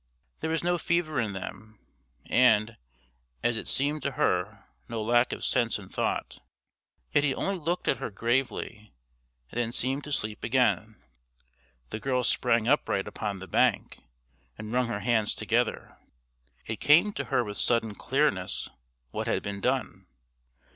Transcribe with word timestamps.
There 0.39 0.49
was 0.49 0.63
no 0.63 0.79
fever 0.79 1.21
in 1.21 1.33
them, 1.33 1.77
and, 2.25 2.75
as 3.43 3.55
it 3.55 3.67
seemed 3.67 4.01
to 4.01 4.13
her, 4.13 4.65
no 4.89 4.99
lack 4.99 5.31
of 5.31 5.45
sense 5.45 5.77
and 5.77 5.93
thought. 5.93 6.39
Yet 7.13 7.23
he 7.23 7.35
only 7.35 7.59
looked 7.63 7.87
at 7.87 7.97
her 7.97 8.09
gravely, 8.09 8.95
and 9.51 9.59
then 9.61 9.71
seemed 9.71 10.03
to 10.05 10.11
sleep 10.11 10.43
again. 10.43 11.03
The 11.91 11.99
girl 11.99 12.23
sprang 12.23 12.67
upright 12.67 13.07
upon 13.07 13.37
the 13.37 13.47
bank 13.47 13.99
and 14.57 14.73
wrung 14.73 14.87
her 14.87 15.01
hands 15.01 15.35
together. 15.35 15.95
It 16.65 16.79
came 16.79 17.13
to 17.13 17.25
her 17.25 17.43
with 17.43 17.59
sudden 17.59 17.93
clearness 17.93 18.69
what 19.11 19.27
had 19.27 19.43
been 19.43 19.61
done. 19.61 20.07